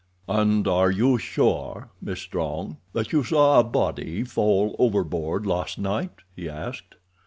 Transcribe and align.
"And 0.27 0.67
are 0.67 0.89
you 0.89 1.19
sure, 1.19 1.91
Miss 2.01 2.19
Strong, 2.21 2.77
that 2.93 3.11
you 3.11 3.23
saw 3.23 3.59
a 3.59 3.63
body 3.63 4.23
fall 4.23 4.75
overboard 4.79 5.45
last 5.45 5.77
night?" 5.77 6.21
he 6.35 6.49
asked. 6.49 6.95